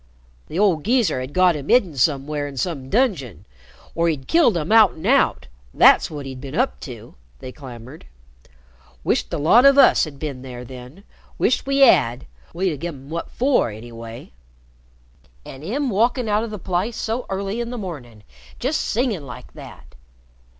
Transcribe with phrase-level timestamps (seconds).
[0.47, 3.45] "The old geezer had got him hidden somewhere in some dungeon,
[3.93, 8.07] or he'd killed him out an' out that's what he'd been up to!" they clamored.
[9.03, 11.03] "Wisht the lot of us had been there then
[11.37, 12.25] wisht we 'ad.
[12.51, 14.31] We'd 'ave give' 'im wot for, anyway!"
[15.45, 18.23] "An' 'im walkin' out o' the place so early in the mornin'
[18.57, 19.93] just singin' like that!